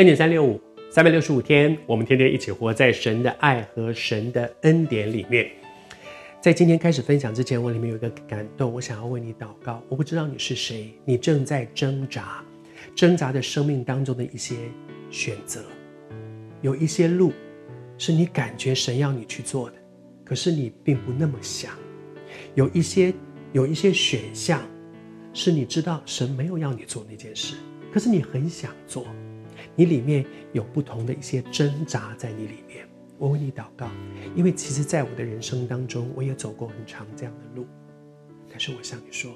[0.00, 0.58] 恩典三六五，
[0.90, 5.46] 三百六十五天，我们天天一起活在神的爱和神的恩典里面。
[6.40, 9.84] 在今天开始分享之前，我里面有一个感动，我想要为你祷告。
[9.90, 12.42] 我不知道你是谁，你正在挣扎，
[12.94, 14.54] 挣扎的生命当中的一些
[15.10, 15.62] 选择，
[16.62, 17.30] 有一些路
[17.98, 19.76] 是你感觉神要你去做的，
[20.24, 21.72] 可是你并不那么想；
[22.54, 23.12] 有一些
[23.52, 24.66] 有一些选项
[25.34, 27.56] 是你知道神没有要你做那件事，
[27.92, 29.06] 可是你很想做。
[29.76, 32.86] 你里面有不同的一些挣扎在你里面，
[33.18, 33.88] 我为你祷告，
[34.34, 37.66] 因为其实，在我的人生当中，我也走过很长这样的路。
[38.50, 39.32] 但是，我向你说，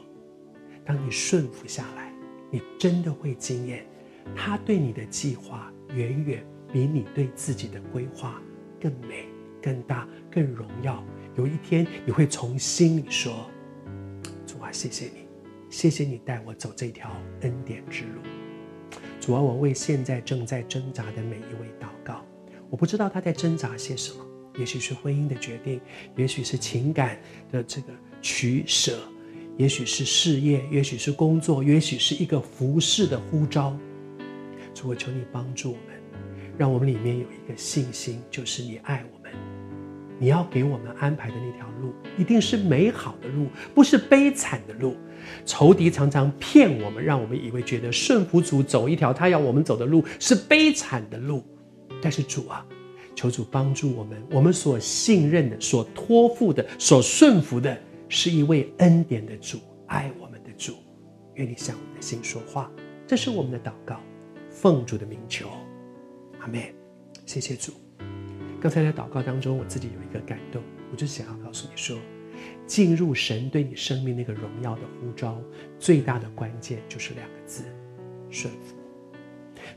[0.84, 2.12] 当你顺服下来，
[2.50, 3.86] 你真的会经验，
[4.34, 8.42] 他对你的计划远远比你对自己的规划
[8.80, 9.26] 更美、
[9.62, 11.02] 更大、更荣耀。
[11.36, 13.50] 有一天，你会从心里说
[14.46, 15.26] ：“主啊，谢谢你，
[15.70, 18.20] 谢谢你带我走这条恩典之路。”
[19.24, 22.22] 主啊，我为现在正在挣扎的每一位祷告。
[22.68, 24.22] 我不知道他在挣扎些什么，
[24.58, 25.80] 也许是婚姻的决定，
[26.14, 27.18] 也许是情感
[27.50, 27.88] 的这个
[28.20, 28.98] 取舍，
[29.56, 33.74] 也许是事业，也许是工作，也许是一个服侍的呼召。
[34.74, 36.20] 主，我求你帮助我们，
[36.58, 39.23] 让我们里面有一个信心，就是你爱我们，
[40.18, 44.96] 你要给我们安排的那条路，一定是美好的路，不是悲惨的路。
[45.46, 51.42] 仇敌常常骗我们，让我们以为觉得顺服主走一条他要我们走的路是悲惨的路，
[52.02, 52.64] 但是主啊，
[53.14, 57.76] 求主帮助我们，我们所信任的、所托付的、所顺服的，
[58.08, 60.74] 是一位恩典的主，爱我们的主。
[61.34, 62.70] 愿你向我们的心说话，
[63.06, 63.98] 这是我们的祷告，
[64.50, 65.48] 奉主的名求，
[66.38, 66.60] 阿门。
[67.26, 67.83] 谢谢主。
[68.64, 71.98] 刚才在祷告当中，我自己有一个感动，我就想要告诉你说。
[72.66, 75.38] 进入神对你生命那个荣耀的呼召，
[75.78, 77.64] 最大的关键就是两个字：
[78.30, 78.74] 顺服。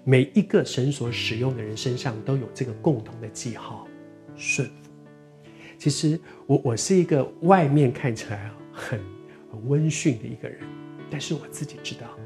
[0.05, 3.85] 每一个神所使用的人身上都有这个共同的记号——
[4.37, 4.89] 顺服。
[5.77, 9.01] 其实我我是一个外面看起来很
[9.51, 10.61] 很温驯的一个人，
[11.11, 12.17] 但是我自己知道，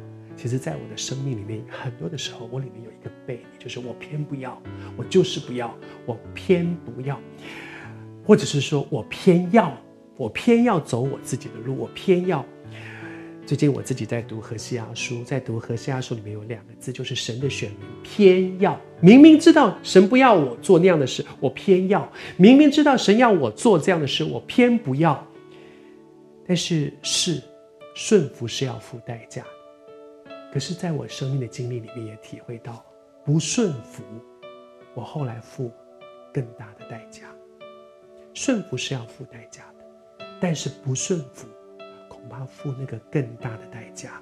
[0.41, 4.59] 其实在我的生命里面，很多的时候我里面有一个悖逆，就是我偏不要，
[4.97, 5.71] 我就是不要，
[6.07, 7.19] 我偏不要，
[8.25, 9.71] 或者是说我偏要。
[10.17, 12.43] 我偏要走我自己的路，我偏要。
[13.45, 18.79] 最近我自己在读何西阿书，在读何西阿书里面有两个字，就是神的选民偏要。
[18.99, 22.01] 明明知道神不要我做那样的事，我偏要；
[22.37, 25.27] 明明知道神要我做这样的事，我偏不要。
[26.47, 27.41] 但是是
[27.95, 29.43] 顺服是要付代价。
[30.51, 32.83] 可是在我生命的经历里面也体会到，
[33.23, 34.03] 不顺服，
[34.93, 35.71] 我后来付
[36.33, 37.23] 更大的代价。
[38.33, 40.25] 顺服是要付代价的。
[40.39, 41.47] 但是不顺服，
[42.09, 44.19] 恐怕付那个更大的代价。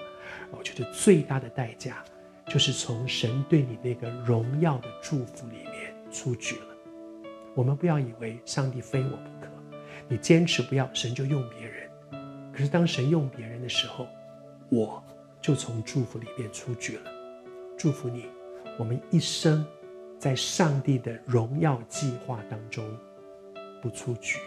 [0.52, 2.04] 我觉得最大的代价，
[2.48, 6.68] 就是从神对你那个荣耀的祝福里面出局了。
[7.56, 9.48] 我们不要以为上帝非我不可，
[10.08, 11.90] 你坚持不要，神就用别人。
[12.52, 14.06] 可是当神用别人的时候，
[14.70, 15.04] 我
[15.42, 17.12] 就从祝福里面出局了。
[17.78, 18.26] 祝福你，
[18.78, 19.66] 我们一生
[20.18, 22.86] 在上帝的荣耀计划当中
[23.82, 24.38] 不出局。